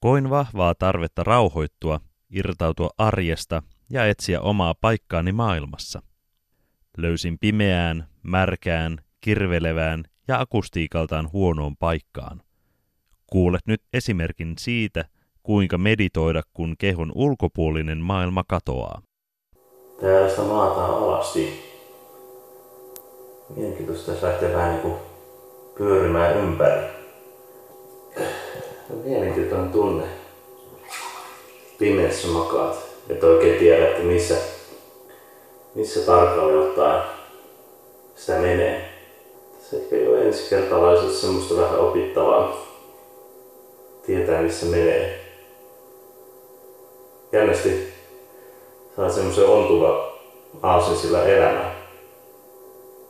[0.00, 2.00] Koin vahvaa tarvetta rauhoittua,
[2.30, 6.02] irtautua arjesta ja etsiä omaa paikkaani maailmassa.
[6.96, 12.42] Löysin pimeään, märkään, kirvelevään ja akustiikaltaan huonoon paikkaan.
[13.26, 15.04] Kuulet nyt esimerkin siitä,
[15.42, 19.02] kuinka meditoida, kun kehon ulkopuolinen maailma katoaa.
[20.00, 21.64] Täällä maata alasti.
[23.56, 24.94] Mielenkiintoista tässä lähtee vähän niin kuin
[25.78, 26.97] pyörimään ympäri.
[28.94, 30.04] Mielenkiintoinen tunne.
[31.78, 32.76] Pimeässä makaat,
[33.08, 34.34] et oikein tiedä, että missä,
[35.74, 37.02] missä tarkalleen ottaen
[38.16, 38.88] sitä menee.
[39.70, 42.66] Se ehkä jo ensikertalaisessa semmoista vähän opittavaa.
[44.06, 45.20] Tietää missä menee.
[47.32, 47.88] Jännästi
[48.96, 50.18] saa semmoisen ontuva
[50.62, 51.74] aasin sillä elämää.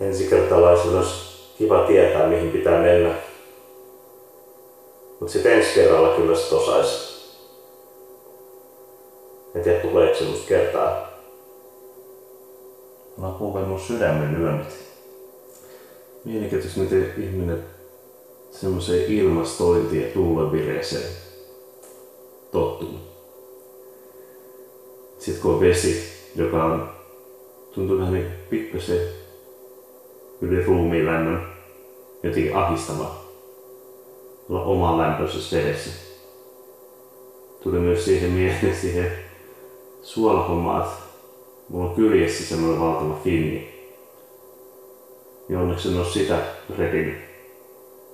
[0.00, 1.14] Ensikertalaisilla olisi
[1.58, 3.29] kiva tietää mihin pitää mennä.
[5.20, 7.10] Mutta sitten ensi kerralla kyllä se osaisi.
[9.54, 11.10] En tiedä tuleeko semmoista kertaa.
[13.16, 14.74] Mä oon mun sydämen yömit
[16.24, 17.64] mielenkiintoista, miten ihminen
[18.50, 21.10] semmoiseen ilmastointiin ja tuulevireeseen
[22.52, 22.94] tottuu.
[25.18, 26.02] Sitten kun on vesi,
[26.36, 26.88] joka on,
[27.74, 29.00] tuntuu vähän niin pikkasen
[30.40, 31.46] yli ruumiin lämmön,
[32.22, 33.19] jotenkin ahistava
[34.58, 35.90] oman lämpöisessä vedessä.
[37.62, 39.12] Tuli myös siihen mieleen siihen
[40.02, 40.96] suolahommaan, että
[41.68, 43.68] mulla on kyljessä semmoinen valtava finni,
[45.48, 46.38] niin onneksi en ole sitä
[46.78, 47.16] repinyt.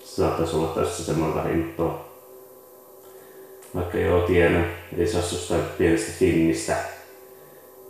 [0.04, 1.74] Se saattaisi olla tässä semmoinen vähän.
[3.74, 4.66] Vaikka joo tiedän,
[4.98, 6.76] ei saa jostain pienestä finnistä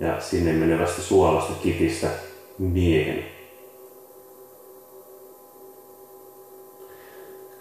[0.01, 2.09] ja sinne menevästä suolasta kitistä
[2.59, 3.36] miehen.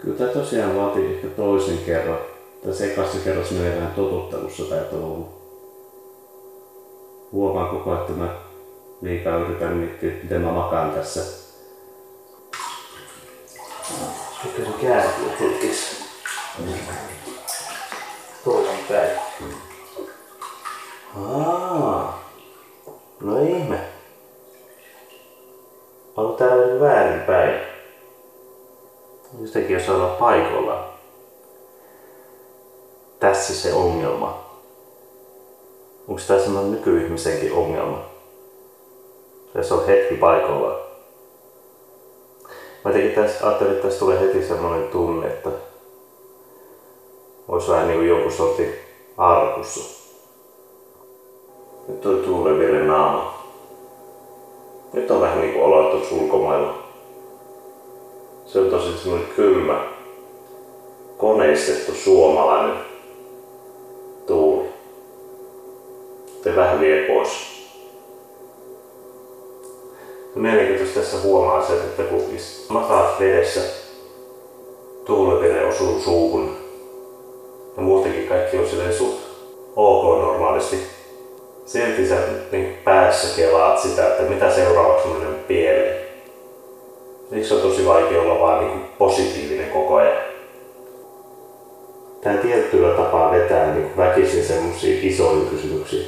[0.06, 2.18] Kyllä tämä tosiaan vaatii ehkä toisen kerran.
[2.64, 5.28] Tässä ekassa kerrassa menee vähän totuttelussa tai touhu.
[7.32, 8.34] Huomaan koko ajan, että mä
[9.02, 11.20] liikaa yritän miettiä, miten mä makaan tässä
[14.46, 16.04] Ehkä se kääntyy hetkessä.
[18.44, 19.10] Toinen päin.
[21.16, 22.30] Aa,
[23.20, 23.80] no ihme.
[26.16, 27.75] Onko täällä väärin päin?
[29.40, 30.88] Jostakin jos olla paikoilla.
[33.20, 34.46] Tässä se ongelma.
[36.08, 38.04] Onko tämä semmoinen nykyihmisenkin ongelma?
[39.52, 40.76] Tässä on hetki paikoillaan.
[42.84, 45.50] Mä jotenkin tässä, ajattelin, että tässä tulee heti semmoinen tunne, että
[47.48, 48.74] olisi vähän niin kuin joku sorti
[49.16, 50.06] arkussa.
[51.88, 53.44] Nyt toi tuulevire naama.
[54.92, 56.85] Nyt on vähän niin kuin olo, että ulkomailla.
[58.46, 59.84] Se on tosi semmoinen kylmä,
[61.16, 62.76] koneistettu suomalainen
[64.26, 64.68] tuuli.
[66.42, 67.56] Te vähän vie pois
[70.36, 72.22] mielenkiintoista tässä huomaa se, että kun
[72.68, 73.60] makaat vedessä,
[75.04, 76.56] tuulevire osuu suuhun
[77.76, 79.18] ja muutenkin kaikki on silleen suht
[79.76, 80.76] ok normaalisti.
[81.66, 82.16] Silti sä
[82.52, 86.05] niin päässä kelaat sitä, että mitä seuraavaksi menee pieleen.
[87.30, 90.22] Miksi on tosi vaikea olla vaan niin positiivinen koko ajan?
[92.20, 96.06] Tää tietyllä tapaa vetää niin väkisin semmosia isoja kysymyksiä,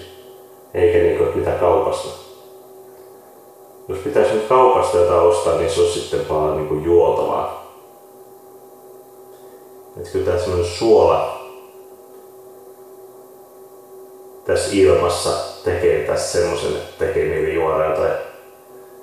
[0.74, 2.28] eikä niin kuin, mitä kaupasta
[3.88, 7.74] jos pitäisi nyt kaupasta jotain ostaa, niin se olisi sitten vaan niin kuin juotavaa.
[9.96, 11.38] Että kyllä tämä semmoinen suola
[14.44, 15.30] tässä ilmassa
[15.64, 18.12] tekee tässä semmoisen, että tekee mieli juoda jotain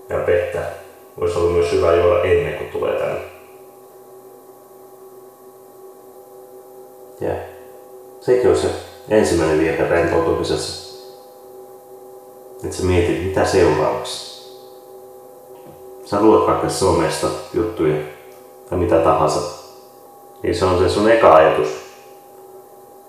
[0.09, 0.74] ja vettä.
[1.19, 3.21] Voisi olla myös hyvä juoda ennen kuin tulee tänne.
[7.21, 7.35] Ja
[8.21, 8.67] sekin on se
[9.09, 10.85] ensimmäinen virhe rentoutumisessa.
[12.63, 14.35] Että sä mietit, mitä seuraavaksi
[16.05, 17.95] sä luot vaikka somesta juttuja
[18.69, 19.39] tai mitä tahansa,
[20.43, 21.67] niin se on se sun eka ajatus.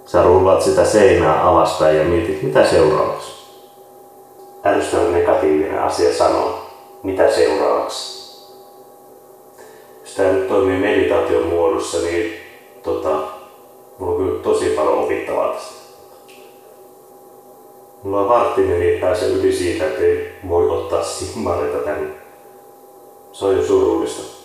[0.07, 3.33] Sä rullaat sitä seinää alaspäin ja mietit, mitä seuraavaksi.
[4.67, 6.56] Ärsyttävä negatiivinen asia sanoo,
[7.07, 8.27] mitä seuraavaksi.
[10.01, 12.35] Jos tämä nyt toimii meditaation muodossa, niin
[12.83, 13.21] tota,
[13.99, 15.77] mulla on kyllä tosi paljon opittavaa tästä.
[18.03, 22.27] Mulla on varttinen, niin pääsee yli siitä, että ei voi ottaa simmareita tänne
[23.39, 24.36] se on jo surullista.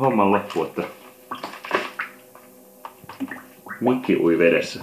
[0.00, 0.82] Homman loppu, että
[3.80, 4.80] Mikki ui vedessä.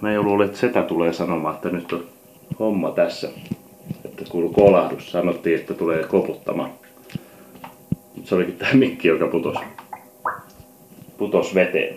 [0.00, 2.08] Mä en luullut, että setä tulee sanomaan, että nyt on
[2.58, 3.28] homma tässä.
[4.04, 5.10] Että kuuluu kolahdus.
[5.10, 6.70] Sanottiin, että tulee koputtamaan.
[8.16, 9.56] Mutta se olikin tää Mikki, joka putos,
[11.18, 11.96] putos veteen.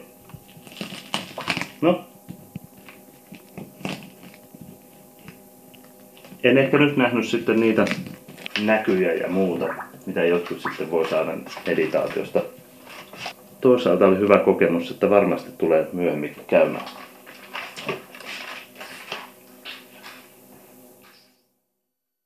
[1.82, 2.06] No.
[6.44, 7.86] En ehkä nyt nähnyt sitten niitä
[8.66, 9.74] näkyjä ja muuta,
[10.06, 11.38] mitä jotkut sitten voi saada
[11.68, 12.42] meditaatiosta.
[13.62, 16.86] Toisaalta oli hyvä kokemus, että varmasti tulee myöhemmin käymään.